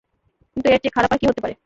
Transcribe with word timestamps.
কিন্তু 0.57 0.67
এর 0.69 0.79
চেয়ে 0.83 0.95
খারাপ 0.95 1.11
আর 1.13 1.19
কী 1.21 1.25
হতে 1.27 1.41
পারে? 1.43 1.55